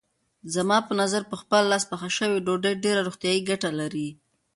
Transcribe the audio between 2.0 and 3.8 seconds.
شوې ډوډۍ ډېرې روغتیايي ګټې